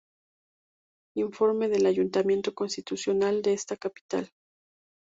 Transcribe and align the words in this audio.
Informe 1.15 1.67
del 1.69 1.85
Ayuntamiento 1.85 2.55
Constitucional 2.55 3.43
de 3.43 3.53
esta 3.53 3.75
Capital. 3.77 4.31